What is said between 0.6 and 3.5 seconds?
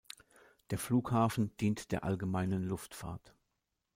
Der Flughafen dient der Allgemeinen Luftfahrt.